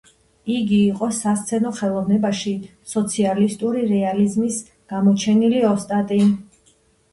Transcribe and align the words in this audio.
იგი 0.51 0.77
იყო 0.85 1.09
სასცენო 1.17 1.73
ხელოვნებაში 1.79 2.55
სოციალისტური 2.95 3.85
რეალიზმის 3.93 4.59
გამოჩენილი 4.95 5.65
ოსტატი. 5.77 6.23